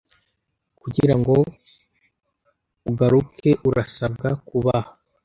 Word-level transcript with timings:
kugirango 0.81 1.35
ugaruke 2.89 3.49
urasabwa 3.69 4.29
kubaha 4.47 4.91